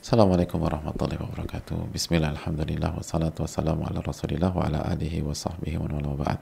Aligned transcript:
Assalamualaikum 0.00 0.64
warahmatullahi 0.64 1.20
wabarakatuh. 1.20 1.92
Bismillah, 1.92 2.32
alhamdulillah, 2.32 2.96
wassalatu 2.96 3.44
wassalamu 3.44 3.84
ala 3.84 4.00
rasulillah 4.00 4.48
wa 4.48 4.64
ala 4.64 4.80
alihi 4.88 5.20
wa 5.20 5.36
sahbihi 5.36 5.76
wa 5.76 5.92
wala 5.92 6.16
ba'd. 6.16 6.40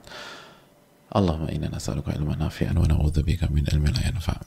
Allahumma 1.11 1.50
inna 1.50 1.66
nas'aluka 1.66 2.14
ilman 2.14 2.38
nafi'an 2.38 2.79
wa 2.79 2.86
na'udzubika 2.86 3.50
min 3.50 3.66
ilmin 3.66 3.91
la 3.98 4.14
yanfa'. 4.14 4.38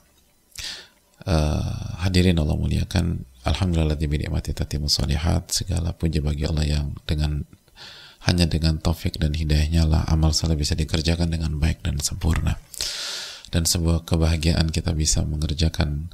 Uh, 1.28 2.00
hadirin 2.08 2.40
Allah 2.40 2.56
muliakan 2.56 3.28
Alhamdulillah 3.44 4.00
di 4.00 4.08
nikmati 4.08 4.56
tatimu 4.56 4.88
salihat 4.88 5.52
segala 5.52 5.92
puji 5.92 6.24
bagi 6.24 6.48
Allah 6.48 6.64
yang 6.80 6.96
dengan 7.04 7.44
hanya 8.24 8.48
dengan 8.48 8.80
taufik 8.80 9.20
dan 9.20 9.36
hidayahnya 9.36 9.84
lah 9.92 10.08
amal 10.08 10.32
saleh 10.32 10.56
bisa 10.56 10.72
dikerjakan 10.72 11.28
dengan 11.28 11.60
baik 11.60 11.84
dan 11.84 12.00
sempurna 12.00 12.56
dan 13.52 13.68
sebuah 13.68 14.08
kebahagiaan 14.08 14.72
kita 14.72 14.96
bisa 14.96 15.22
mengerjakan 15.26 16.08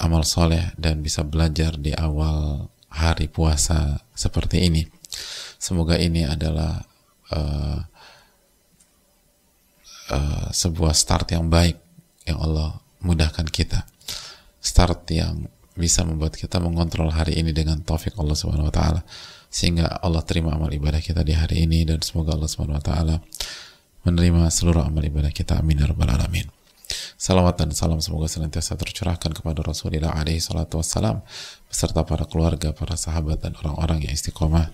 amal 0.00 0.22
soleh 0.24 0.72
dan 0.76 1.00
bisa 1.00 1.24
belajar 1.24 1.76
di 1.80 1.92
awal 1.96 2.68
hari 2.92 3.28
puasa 3.28 4.00
seperti 4.12 4.68
ini. 4.68 4.84
Semoga 5.56 5.96
ini 5.96 6.24
adalah 6.24 6.84
uh, 7.32 7.80
uh, 10.12 10.48
sebuah 10.52 10.92
start 10.92 11.32
yang 11.32 11.48
baik 11.48 11.80
yang 12.28 12.38
Allah 12.40 12.80
mudahkan 13.00 13.48
kita. 13.48 13.88
Start 14.60 15.08
yang 15.12 15.48
bisa 15.76 16.02
membuat 16.02 16.36
kita 16.36 16.56
mengontrol 16.56 17.12
hari 17.12 17.36
ini 17.36 17.52
dengan 17.52 17.80
taufik 17.84 18.16
Allah 18.16 18.36
Subhanahu 18.36 18.68
wa 18.68 18.74
taala. 18.74 19.00
Sehingga 19.52 19.88
Allah 20.02 20.20
terima 20.26 20.52
amal 20.52 20.72
ibadah 20.72 21.00
kita 21.00 21.24
di 21.24 21.32
hari 21.32 21.64
ini 21.64 21.86
dan 21.86 22.02
semoga 22.04 22.36
Allah 22.36 22.50
Subhanahu 22.50 22.80
wa 22.80 22.84
taala 22.84 23.16
menerima 24.04 24.48
seluruh 24.52 24.84
amal 24.84 25.04
ibadah 25.04 25.32
kita. 25.32 25.60
Amin 25.60 25.80
ya 25.80 25.88
rabbal 25.88 26.12
alamin 26.12 26.55
Salawat 27.18 27.58
dan 27.58 27.74
salam 27.74 27.98
semoga 27.98 28.30
senantiasa 28.30 28.78
tercurahkan 28.78 29.34
kepada 29.34 29.64
Rasulullah 29.64 30.14
alaihi 30.14 30.38
salatu 30.38 30.78
wassalam 30.78 31.24
beserta 31.66 32.06
para 32.06 32.24
keluarga, 32.30 32.70
para 32.70 32.94
sahabat 32.94 33.42
dan 33.42 33.58
orang-orang 33.58 34.06
yang 34.06 34.14
istiqomah 34.14 34.70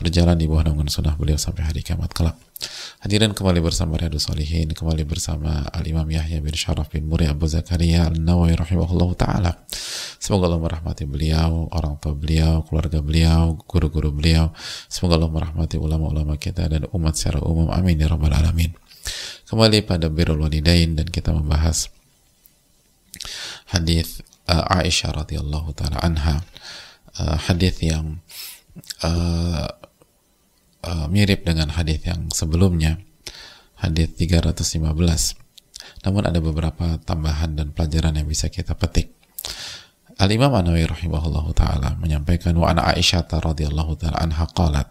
berjalan 0.00 0.40
di 0.40 0.48
bawah 0.48 0.72
naungan 0.72 0.88
sunnah 0.88 1.14
beliau 1.20 1.36
sampai 1.36 1.68
hari 1.68 1.84
kiamat 1.84 2.10
kelak. 2.16 2.34
Hadirin 3.00 3.32
kembali 3.32 3.64
bersama 3.64 3.96
Riyadu 3.96 4.20
Salihin, 4.20 4.72
kembali 4.76 5.08
bersama 5.08 5.64
Al-Imam 5.72 6.04
Yahya 6.04 6.40
bin 6.44 6.52
Syaraf 6.52 6.92
bin 6.92 7.08
Muri 7.08 7.24
Abu 7.24 7.48
Zakaria 7.48 8.08
Al-Nawawi 8.08 8.56
rahimahullah 8.56 9.10
ta'ala. 9.16 9.52
Semoga 10.20 10.52
Allah 10.52 10.60
merahmati 10.60 11.08
beliau, 11.08 11.72
orang 11.72 11.96
tua 11.96 12.12
beliau, 12.12 12.60
keluarga 12.68 13.00
beliau, 13.00 13.56
guru-guru 13.64 14.12
beliau. 14.12 14.52
Semoga 14.92 15.16
Allah 15.16 15.32
merahmati 15.32 15.80
ulama-ulama 15.80 16.36
kita 16.36 16.68
dan 16.68 16.84
umat 16.92 17.16
secara 17.16 17.40
umum. 17.40 17.72
Amin 17.72 17.96
ya 17.96 18.12
rabbal 18.12 18.36
alamin. 18.36 18.76
Kembali 19.50 19.82
pada 19.82 20.06
birrul 20.06 20.46
walidain 20.46 20.94
dan 20.94 21.10
kita 21.10 21.34
membahas 21.34 21.90
hadis 23.74 24.22
uh, 24.46 24.62
Aisyah 24.78 25.26
radhiyallahu 25.26 25.74
taala 25.74 25.98
anha. 26.06 26.46
Uh, 27.18 27.34
hadis 27.34 27.82
yang 27.82 28.22
uh, 29.02 29.66
uh, 30.86 31.06
mirip 31.10 31.42
dengan 31.42 31.74
hadis 31.74 31.98
yang 32.06 32.30
sebelumnya, 32.30 33.02
hadis 33.74 34.14
315. 34.14 34.86
Namun 36.06 36.22
ada 36.30 36.38
beberapa 36.38 37.02
tambahan 37.02 37.58
dan 37.58 37.74
pelajaran 37.74 38.22
yang 38.22 38.30
bisa 38.30 38.46
kita 38.54 38.78
petik. 38.78 39.10
Al-Imam 40.22 40.54
An-Nawawi 40.54 40.86
rahimahullahu 40.86 41.50
taala 41.58 41.98
menyampaikan 41.98 42.54
wa 42.54 42.70
ana 42.70 42.94
Aisyah 42.94 43.26
radhiyallahu 43.26 43.98
taala 43.98 44.22
anha 44.22 44.46
qalat 44.54 44.86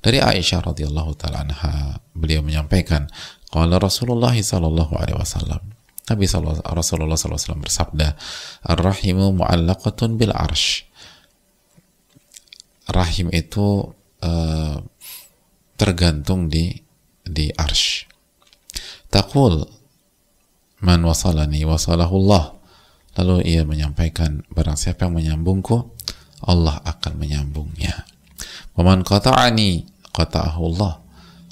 dari 0.00 0.22
Aisyah 0.24 0.64
radhiyallahu 0.64 1.12
taala 1.20 1.44
anha 1.44 2.00
beliau 2.16 2.40
menyampaikan 2.40 3.10
qala 3.50 3.76
Rasulullah 3.82 4.32
sallallahu 4.34 4.94
alaihi 4.96 5.18
wasallam 5.18 5.62
Nabi 6.10 6.26
Rasulullah 6.74 7.14
SAW 7.14 7.62
bersabda 7.62 8.18
Ar-Rahimu 8.66 9.30
mu'allaqatun 9.30 10.18
bil 10.18 10.34
arsh 10.34 10.82
Rahim 12.90 13.30
itu 13.30 13.94
uh, 14.18 14.76
tergantung 15.78 16.50
di 16.50 16.74
di 17.22 17.46
arsh 17.54 18.10
Taqul 19.06 19.62
Man 20.82 21.06
wasalani 21.06 21.62
wasalahullah 21.62 22.58
Lalu 23.18 23.42
ia 23.52 23.66
menyampaikan, 23.66 24.46
barang 24.54 24.78
siapa 24.78 25.04
yang 25.04 25.18
menyambungku, 25.18 25.98
Allah 26.46 26.78
akan 26.86 27.18
menyambungnya. 27.18 28.06
Waman 28.78 29.02
qata'ani 29.02 29.84
qata'ahu 30.14 30.60
Allah. 30.74 31.02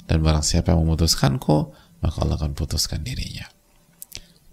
Dan 0.07 0.23
barang 0.23 0.41
siapa 0.41 0.71
yang 0.73 0.87
memutuskanku, 0.87 1.75
maka 1.99 2.23
Allah 2.23 2.35
akan 2.39 2.55
putuskan 2.55 3.03
dirinya. 3.03 3.47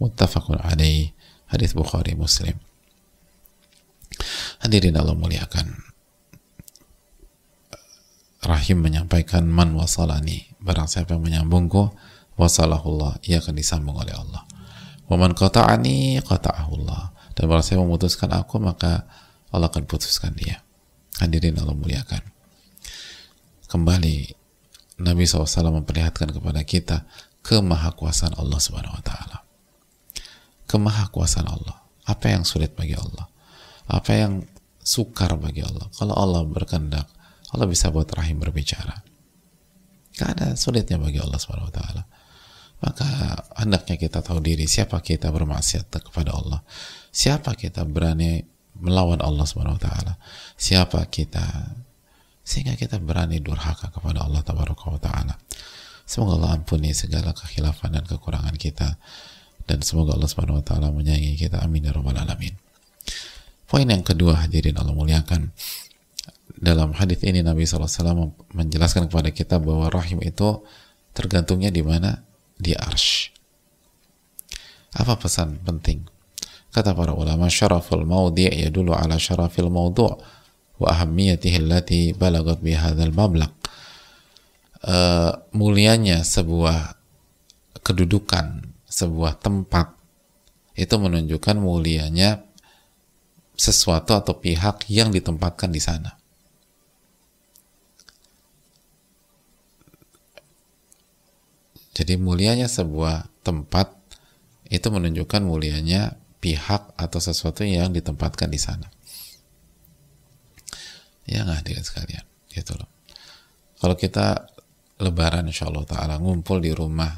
Muttafaqun 0.03 0.61
alaih, 0.61 1.15
hadis 1.49 1.73
Bukhari 1.73 2.13
Muslim. 2.19 2.59
Hadirin 4.61 4.97
Allah 4.97 5.17
muliakan. 5.17 5.87
Rahim 8.47 8.79
menyampaikan 8.85 9.49
man 9.49 9.75
wasalani, 9.75 10.47
barang 10.63 10.87
siapa 10.87 11.19
yang 11.19 11.25
menyambungku, 11.25 11.91
wasalahullah, 12.39 13.19
ia 13.27 13.43
akan 13.43 13.59
disambung 13.59 13.99
oleh 13.99 14.15
Allah 14.15 14.47
Waman 15.07 15.39
qata'ani 15.39 16.19
qata'ahullah. 16.23 17.03
Dan 17.39 17.45
kalau 17.47 17.63
saya 17.63 17.79
memutuskan 17.79 18.31
aku, 18.35 18.59
maka 18.59 19.07
Allah 19.55 19.71
akan 19.71 19.87
putuskan 19.87 20.35
dia. 20.35 20.67
Hadirin 21.23 21.55
Allah 21.63 21.79
muliakan. 21.79 22.23
Kembali, 23.71 24.35
Nabi 24.99 25.23
SAW 25.29 25.47
memperlihatkan 25.83 26.33
kepada 26.35 26.61
kita 26.67 27.07
kemahakuasaan 27.47 28.35
Allah 28.35 28.59
Subhanahu 28.59 28.99
wa 28.99 29.05
taala. 29.07 29.39
Kemahakuasaan 30.67 31.47
Allah. 31.47 31.79
Apa 32.11 32.35
yang 32.35 32.43
sulit 32.43 32.75
bagi 32.75 32.99
Allah? 32.99 33.31
Apa 33.87 34.19
yang 34.19 34.43
sukar 34.83 35.39
bagi 35.39 35.63
Allah? 35.63 35.87
Kalau 35.95 36.15
Allah 36.19 36.43
berkehendak, 36.43 37.07
Allah 37.55 37.67
bisa 37.71 37.95
buat 37.95 38.11
rahim 38.11 38.43
berbicara. 38.43 39.07
Gak 40.19 40.29
ada 40.35 40.59
sulitnya 40.59 40.99
bagi 40.99 41.23
Allah 41.23 41.39
Subhanahu 41.39 41.71
wa 41.71 41.77
taala 41.77 42.03
maka 42.77 43.09
hendaknya 43.57 43.97
kita 43.97 44.21
tahu 44.21 44.45
diri 44.45 44.69
siapa 44.69 45.01
kita 45.01 45.33
bermaksiat 45.33 45.89
kepada 45.89 46.37
Allah 46.37 46.61
siapa 47.09 47.57
kita 47.57 47.89
berani 47.89 48.45
melawan 48.77 49.25
Allah 49.25 49.49
Subhanahu 49.49 49.81
wa 49.81 49.83
taala 49.83 50.13
siapa 50.61 51.01
kita 51.09 51.73
sehingga 52.45 52.77
kita 52.77 53.01
berani 53.01 53.41
durhaka 53.41 53.89
kepada 53.89 54.29
Allah 54.29 54.45
taala 54.45 55.35
semoga 56.07 56.39
Allah 56.39 56.63
ampuni 56.63 56.95
segala 56.95 57.35
kekhilafan 57.35 57.99
dan 57.99 58.05
kekurangan 58.07 58.55
kita 58.55 58.97
dan 59.67 59.83
semoga 59.83 60.15
Allah 60.15 60.31
Subhanahu 60.31 60.63
wa 60.63 60.65
taala 60.65 60.95
menyayangi 60.95 61.37
kita 61.37 61.61
amin 61.61 61.91
ya 61.91 61.93
rabbal 61.93 62.17
alamin 62.17 62.55
poin 63.67 63.85
yang 63.85 64.07
kedua 64.07 64.47
hadirin 64.47 64.79
Allah 64.79 64.95
muliakan 64.95 65.51
dalam 66.57 66.97
hadis 66.97 67.21
ini 67.21 67.45
Nabi 67.45 67.69
SAW 67.69 68.33
menjelaskan 68.57 69.13
kepada 69.13 69.29
kita 69.29 69.61
bahwa 69.61 69.93
rahim 69.93 70.25
itu 70.25 70.65
tergantungnya 71.13 71.69
di 71.69 71.85
mana 71.85 72.25
di 72.57 72.73
arsh. 72.73 73.33
Apa 74.97 75.21
pesan 75.21 75.61
penting? 75.61 76.09
Kata 76.73 76.93
para 76.93 77.13
ulama, 77.13 77.49
syaraful 77.49 78.05
maudi' 78.05 78.53
dulu 78.69 78.93
ala 78.93 79.17
syarafil 79.17 79.73
maudu' 79.73 80.17
wa 80.77 80.89
ahammiyatihi 80.93 81.57
allati 81.61 82.01
balagat 82.13 82.61
bihadzal 82.61 83.13
mablaq. 83.13 83.56
Uh, 84.87 85.35
mulianya 85.51 86.23
sebuah 86.23 86.95
kedudukan, 87.83 88.71
sebuah 88.87 89.35
tempat 89.43 89.91
itu 90.79 90.95
menunjukkan 90.95 91.59
mulianya 91.59 92.47
sesuatu 93.59 94.15
atau 94.15 94.39
pihak 94.39 94.87
yang 94.87 95.11
ditempatkan 95.11 95.75
di 95.75 95.83
sana. 95.83 96.15
Jadi 101.97 102.15
mulianya 102.21 102.71
sebuah 102.71 103.27
tempat 103.43 103.91
itu 104.71 104.87
menunjukkan 104.87 105.43
mulianya 105.43 106.15
pihak 106.39 106.95
atau 106.95 107.19
sesuatu 107.19 107.67
yang 107.67 107.91
ditempatkan 107.91 108.55
di 108.55 108.61
sana. 108.63 108.87
Ya 111.27 111.43
nggak 111.43 111.83
sekalian, 111.83 112.23
gitu 112.55 112.79
loh. 112.79 112.87
Kalau 113.83 113.99
kita 113.99 114.55
lebaran 115.01 115.49
insya 115.49 115.69
Allah 115.69 115.85
Ta'ala 115.85 116.15
ngumpul 116.17 116.61
di 116.61 116.73
rumah 116.73 117.13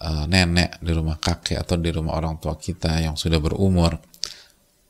uh, 0.00 0.24
nenek, 0.24 0.80
di 0.80 0.92
rumah 0.92 1.20
kakek 1.20 1.60
atau 1.60 1.76
di 1.76 1.90
rumah 1.92 2.16
orang 2.16 2.40
tua 2.40 2.56
kita 2.56 3.00
yang 3.04 3.14
sudah 3.14 3.38
berumur, 3.38 4.00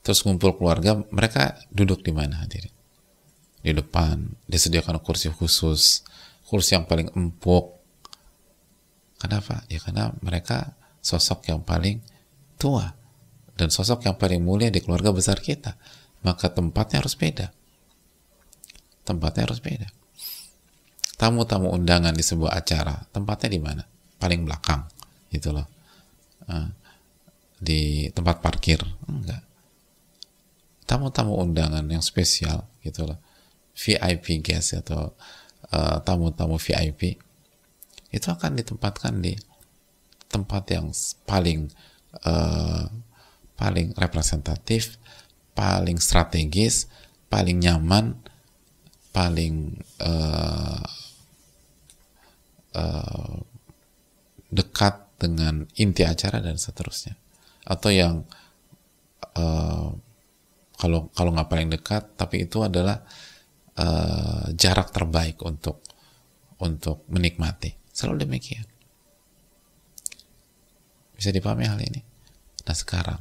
terus 0.04 0.22
ngumpul 0.22 0.54
keluarga, 0.54 0.98
mereka 1.10 1.58
duduk 1.70 2.06
di 2.06 2.14
mana 2.14 2.42
hadirin? 2.42 2.72
Di 3.60 3.76
depan, 3.76 4.40
disediakan 4.48 5.02
kursi 5.02 5.28
khusus, 5.28 6.06
kursi 6.46 6.78
yang 6.78 6.86
paling 6.88 7.12
empuk, 7.12 7.80
Kenapa? 9.20 9.68
Ya 9.68 9.76
karena 9.84 10.16
mereka 10.24 10.72
sosok 11.04 11.52
yang 11.52 11.60
paling 11.60 12.00
tua 12.56 12.96
dan 13.52 13.68
sosok 13.68 14.08
yang 14.08 14.16
paling 14.16 14.40
mulia 14.40 14.72
di 14.72 14.80
keluarga 14.80 15.12
besar 15.12 15.36
kita. 15.44 15.76
Maka 16.24 16.48
tempatnya 16.48 17.04
harus 17.04 17.16
beda. 17.16 17.52
Tempatnya 19.04 19.44
harus 19.44 19.60
beda. 19.60 19.88
Tamu-tamu 21.20 21.68
undangan 21.68 22.16
di 22.16 22.24
sebuah 22.24 22.56
acara, 22.56 22.96
tempatnya 23.12 23.52
di 23.52 23.60
mana? 23.60 23.84
Paling 24.16 24.48
belakang, 24.48 24.88
gitu 25.28 25.52
loh. 25.52 25.68
Ah, 26.48 26.72
di 27.60 28.08
tempat 28.16 28.40
parkir, 28.40 28.80
enggak. 29.04 29.44
tamu-tamu 30.88 31.38
undangan 31.38 31.86
yang 31.86 32.02
spesial 32.02 32.66
gitu 32.82 33.06
loh 33.06 33.22
VIP 33.78 34.42
guest 34.42 34.74
atau 34.74 35.14
uh, 35.70 36.02
tamu-tamu 36.02 36.58
VIP 36.58 37.14
itu 38.10 38.26
akan 38.26 38.58
ditempatkan 38.58 39.22
di 39.22 39.38
tempat 40.26 40.66
yang 40.74 40.90
paling 41.26 41.70
uh, 42.26 42.90
paling 43.54 43.94
representatif, 43.94 44.98
paling 45.54 46.02
strategis, 46.02 46.90
paling 47.30 47.62
nyaman, 47.62 48.18
paling 49.14 49.78
uh, 50.02 50.82
uh, 52.76 53.38
dekat 54.50 55.06
dengan 55.20 55.68
inti 55.78 56.02
acara 56.02 56.40
dan 56.42 56.56
seterusnya, 56.56 57.14
atau 57.68 57.90
yang 57.92 58.24
uh, 59.36 59.88
kalau 60.80 61.12
kalau 61.12 61.30
nggak 61.36 61.50
paling 61.50 61.68
dekat 61.68 62.16
tapi 62.16 62.48
itu 62.48 62.64
adalah 62.64 63.04
uh, 63.76 64.48
jarak 64.56 64.90
terbaik 64.90 65.36
untuk 65.44 65.84
untuk 66.60 67.04
menikmati. 67.12 67.76
Selalu 67.92 68.24
demikian. 68.24 68.64
Bisa 71.16 71.28
dipahami 71.28 71.68
hal 71.68 71.80
ini? 71.84 72.00
Nah 72.64 72.76
sekarang 72.76 73.20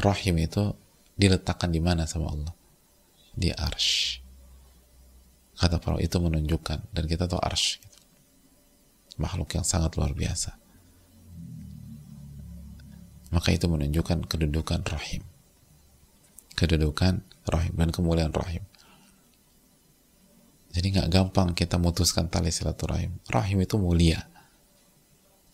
rahim 0.00 0.40
itu 0.40 0.72
diletakkan 1.12 1.68
di 1.68 1.80
mana 1.82 2.08
sama 2.08 2.32
Allah? 2.32 2.54
Di 3.36 3.52
arsh. 3.52 4.24
Kata 5.58 5.76
para 5.82 5.98
itu 5.98 6.16
menunjukkan 6.16 6.94
dan 6.94 7.04
kita 7.04 7.28
tahu 7.28 7.42
arsh. 7.42 7.82
Makhluk 9.18 9.52
yang 9.54 9.66
sangat 9.66 9.94
luar 9.98 10.14
biasa 10.14 10.54
maka 13.28 13.52
itu 13.52 13.68
menunjukkan 13.68 14.24
kedudukan 14.24 14.80
rahim 14.88 15.22
kedudukan 16.58 17.22
rahim 17.46 17.74
dan 17.78 17.94
kemuliaan 17.94 18.34
rahim. 18.34 18.66
Jadi 20.74 20.86
nggak 20.98 21.08
gampang 21.14 21.54
kita 21.54 21.78
memutuskan 21.78 22.26
tali 22.26 22.50
silaturahim. 22.50 23.14
Rahim 23.30 23.62
itu 23.62 23.78
mulia. 23.78 24.26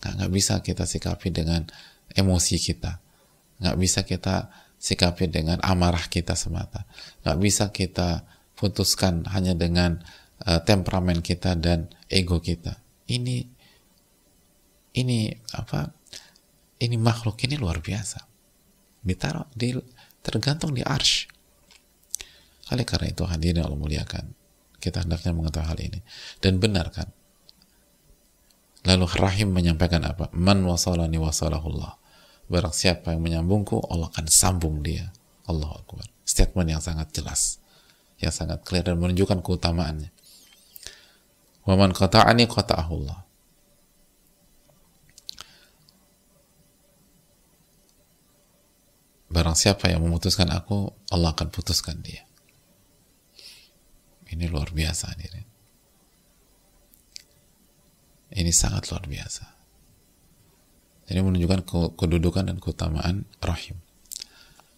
Nggak, 0.00 0.12
nggak 0.20 0.32
bisa 0.32 0.54
kita 0.64 0.84
sikapi 0.88 1.28
dengan 1.28 1.68
emosi 2.16 2.56
kita. 2.56 2.98
Nggak 3.60 3.76
bisa 3.76 4.00
kita 4.08 4.48
sikapi 4.80 5.28
dengan 5.28 5.60
amarah 5.60 6.08
kita 6.08 6.32
semata. 6.34 6.88
Nggak 7.22 7.38
bisa 7.40 7.64
kita 7.70 8.24
putuskan 8.58 9.28
hanya 9.30 9.52
dengan 9.52 10.00
uh, 10.44 10.60
temperamen 10.64 11.20
kita 11.20 11.54
dan 11.56 11.92
ego 12.10 12.42
kita. 12.42 12.80
Ini 13.06 13.53
ini 14.94 15.34
apa? 15.54 15.90
Ini 16.78 16.96
makhluk 16.98 17.38
ini 17.46 17.58
luar 17.58 17.82
biasa. 17.82 18.22
Ditaruh 19.04 19.50
di 19.54 19.74
tergantung 20.22 20.74
di 20.74 20.82
arsh. 20.82 21.28
Oleh 22.72 22.86
karena 22.86 23.12
itu 23.12 23.22
hadirin 23.26 23.62
Allah 23.62 23.78
muliakan. 23.78 24.32
Kita 24.80 25.04
hendaknya 25.04 25.32
mengetahui 25.32 25.68
hal 25.68 25.78
ini. 25.80 26.00
Dan 26.40 26.60
benar 26.60 26.92
kan? 26.92 27.08
Lalu 28.84 29.04
Rahim 29.16 29.48
menyampaikan 29.52 30.04
apa? 30.04 30.28
Man 30.36 30.64
wasalani 30.68 31.16
wasalahullah. 31.16 31.96
Barang 32.52 32.76
siapa 32.76 33.16
yang 33.16 33.24
menyambungku, 33.24 33.80
Allah 33.88 34.12
akan 34.12 34.28
sambung 34.28 34.84
dia. 34.84 35.08
Allah 35.48 35.72
Akbar. 35.72 36.04
Statement 36.28 36.68
yang 36.68 36.82
sangat 36.84 37.08
jelas. 37.16 37.60
Yang 38.20 38.44
sangat 38.44 38.60
clear 38.64 38.84
dan 38.84 39.00
menunjukkan 39.00 39.40
keutamaannya. 39.40 40.12
Waman 41.64 41.96
qata'ani 41.96 42.44
qata'ahullah. 42.44 43.23
Barang 49.34 49.58
siapa 49.58 49.90
yang 49.90 50.06
memutuskan 50.06 50.46
aku, 50.54 50.94
Allah 51.10 51.34
akan 51.34 51.50
putuskan 51.50 51.98
dia. 52.06 52.22
Ini 54.30 54.46
luar 54.46 54.70
biasa 54.70 55.10
hadirin. 55.10 55.42
Ini 58.30 58.50
sangat 58.54 58.94
luar 58.94 59.10
biasa. 59.10 59.44
Jadi 61.10 61.18
menunjukkan 61.18 61.66
kedudukan 61.98 62.46
dan 62.46 62.62
keutamaan 62.62 63.26
rahim. 63.42 63.82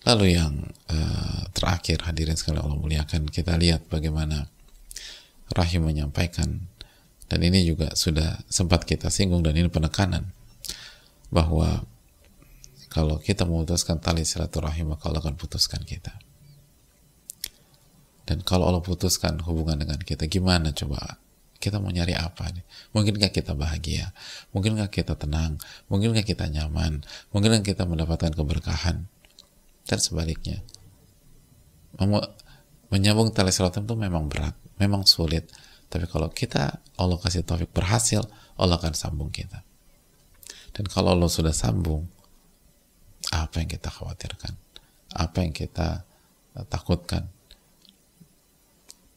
Lalu 0.08 0.40
yang 0.40 0.72
uh, 0.88 1.52
terakhir 1.52 2.08
hadirin 2.08 2.40
sekali 2.40 2.56
Allah 2.56 2.80
muliakan, 2.80 3.28
kita 3.28 3.60
lihat 3.60 3.92
bagaimana 3.92 4.48
rahim 5.52 5.84
menyampaikan 5.84 6.64
dan 7.26 7.40
ini 7.42 7.66
juga 7.66 7.92
sudah 7.92 8.40
sempat 8.46 8.86
kita 8.86 9.10
singgung 9.10 9.42
dan 9.42 9.54
ini 9.58 9.66
penekanan 9.66 10.30
bahwa 11.30 11.82
kalau 12.96 13.20
kita 13.20 13.44
memutuskan 13.44 14.00
tali 14.00 14.24
silaturahim 14.24 14.96
maka 14.96 15.12
Allah 15.12 15.20
akan 15.20 15.36
putuskan 15.36 15.84
kita. 15.84 16.16
Dan 18.24 18.40
kalau 18.40 18.72
Allah 18.72 18.80
putuskan 18.80 19.36
hubungan 19.44 19.76
dengan 19.76 20.00
kita 20.00 20.24
gimana 20.32 20.72
coba? 20.72 21.20
Kita 21.60 21.76
mau 21.76 21.92
nyari 21.92 22.16
apa 22.16 22.48
nih? 22.48 22.64
Mungkinkah 22.96 23.28
kita 23.28 23.52
bahagia? 23.52 24.16
Mungkinkah 24.56 24.88
kita 24.88 25.12
tenang? 25.12 25.60
Mungkinkah 25.92 26.24
kita 26.24 26.48
nyaman? 26.48 27.04
Mungkinkah 27.36 27.60
kita 27.60 27.84
mendapatkan 27.84 28.32
keberkahan? 28.32 29.04
Dan 29.84 29.98
sebaliknya. 30.00 30.64
Menyambung 32.88 33.36
tali 33.36 33.52
silaturahim 33.52 33.92
itu 33.92 33.96
memang 34.00 34.24
berat 34.32 34.56
memang 34.80 35.04
sulit. 35.04 35.52
Tapi 35.92 36.08
kalau 36.08 36.32
kita 36.32 36.80
Allah 36.96 37.20
kasih 37.20 37.44
taufik 37.44 37.72
berhasil 37.76 38.24
Allah 38.56 38.80
akan 38.80 38.96
sambung 38.96 39.28
kita. 39.28 39.60
Dan 40.72 40.88
kalau 40.88 41.12
Allah 41.12 41.28
sudah 41.28 41.52
sambung 41.52 42.08
apa 43.34 43.62
yang 43.62 43.70
kita 43.70 43.88
khawatirkan? 43.90 44.54
Apa 45.16 45.42
yang 45.42 45.54
kita 45.54 46.06
takutkan? 46.70 47.26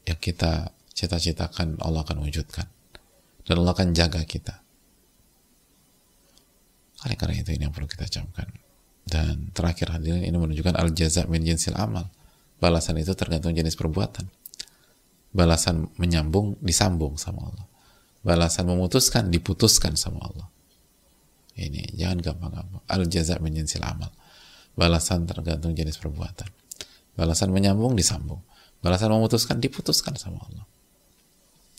Yang 0.06 0.18
kita 0.32 0.74
cita-citakan 0.96 1.78
Allah 1.82 2.02
akan 2.02 2.26
wujudkan. 2.26 2.66
Dan 3.46 3.62
Allah 3.62 3.74
akan 3.74 3.94
jaga 3.94 4.22
kita. 4.26 4.62
Oleh 7.06 7.16
karena 7.16 7.40
itu 7.40 7.50
ini 7.54 7.64
yang 7.64 7.74
perlu 7.74 7.88
kita 7.88 8.06
camkan. 8.10 8.48
Dan 9.06 9.50
terakhir 9.56 9.90
hadirin 9.90 10.22
ini 10.22 10.36
menunjukkan 10.36 10.76
al 10.76 10.92
jaza 10.92 11.24
min 11.26 11.42
jinsil 11.46 11.74
amal. 11.78 12.10
Balasan 12.60 13.00
itu 13.00 13.16
tergantung 13.16 13.56
jenis 13.56 13.74
perbuatan. 13.78 14.28
Balasan 15.32 15.88
menyambung 15.96 16.58
disambung 16.60 17.16
sama 17.16 17.48
Allah. 17.48 17.66
Balasan 18.20 18.68
memutuskan 18.68 19.32
diputuskan 19.32 19.96
sama 19.96 20.20
Allah 20.20 20.50
ini 21.60 21.84
jangan 21.92 22.24
gampang-gampang. 22.24 22.82
Al 22.88 23.04
jaza 23.06 23.36
menyensil 23.36 23.84
amal. 23.84 24.08
Balasan 24.72 25.28
tergantung 25.28 25.76
jenis 25.76 26.00
perbuatan. 26.00 26.48
Balasan 27.14 27.52
menyambung 27.52 27.92
disambung. 27.92 28.40
Balasan 28.80 29.12
memutuskan 29.12 29.60
diputuskan 29.60 30.16
sama 30.16 30.40
Allah. 30.40 30.64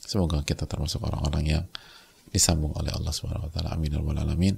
Semoga 0.06 0.46
kita 0.46 0.70
termasuk 0.70 1.02
orang-orang 1.02 1.44
yang 1.50 1.66
disambung 2.30 2.78
oleh 2.78 2.94
Allah 2.94 3.10
Subhanahu 3.10 3.50
wa 3.50 3.52
taala. 3.52 3.74
Amin 3.74 3.90
ya 3.90 4.00
alamin. 4.00 4.56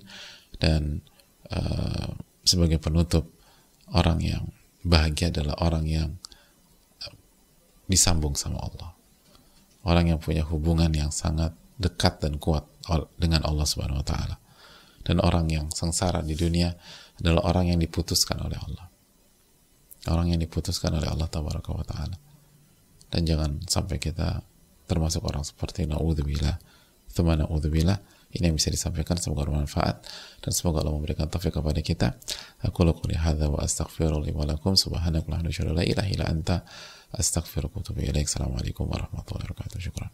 Dan 0.60 1.00
uh, 1.54 2.10
sebagai 2.44 2.84
penutup 2.84 3.32
orang 3.96 4.20
yang 4.20 4.44
bahagia 4.84 5.32
adalah 5.32 5.56
orang 5.64 5.86
yang 5.88 6.10
disambung 7.88 8.36
sama 8.36 8.60
Allah. 8.60 8.92
Orang 9.88 10.12
yang 10.12 10.20
punya 10.20 10.44
hubungan 10.44 10.92
yang 10.92 11.12
sangat 11.16 11.56
dekat 11.80 12.20
dan 12.20 12.40
kuat 12.40 12.68
dengan 13.16 13.44
Allah 13.48 13.64
Subhanahu 13.64 14.04
wa 14.04 14.08
taala 14.08 14.43
dan 15.04 15.20
orang 15.20 15.52
yang 15.52 15.68
sengsara 15.70 16.24
di 16.24 16.34
dunia 16.34 16.72
adalah 17.20 17.52
orang 17.52 17.76
yang 17.76 17.80
diputuskan 17.80 18.40
oleh 18.40 18.58
Allah. 18.58 18.88
Orang 20.12 20.32
yang 20.32 20.40
diputuskan 20.40 20.96
oleh 20.96 21.08
Allah 21.08 21.28
Taala. 21.32 22.18
Dan 23.08 23.22
jangan 23.24 23.62
sampai 23.70 24.02
kita 24.02 24.42
termasuk 24.90 25.24
orang 25.24 25.46
seperti 25.46 25.88
na'udzubillah. 25.88 26.60
Thumma 27.14 27.40
na'udzubillah. 27.40 28.26
Ini 28.34 28.50
yang 28.50 28.58
bisa 28.58 28.74
disampaikan. 28.74 29.16
Semoga 29.22 29.48
bermanfaat. 29.48 30.04
Dan 30.42 30.52
semoga 30.52 30.82
Allah 30.82 30.98
memberikan 30.98 31.30
taufik 31.30 31.54
kepada 31.54 31.80
kita. 31.80 32.18
Aku 32.66 32.84
lakukan 32.84 33.14
hadza 33.16 33.48
wa 33.48 33.62
astaghfirullah 33.62 34.34
wa 34.34 34.44
lakum. 34.50 34.74
Subhanakallahumma 34.74 35.54
wa 35.54 35.76
la 35.78 35.84
ilaha 35.86 36.10
illa 36.10 36.26
anta. 36.28 36.66
Astaghfiruka 37.14 37.78
wa 37.78 37.82
atubu 37.86 38.02
ilaik 38.02 38.26
assalamualaikum 38.26 38.90
warahmatullahi 38.90 39.46
wabarakatuh. 39.46 39.78
Syukran 39.78 40.12